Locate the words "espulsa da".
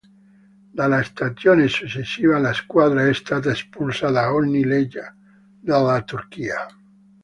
3.51-4.33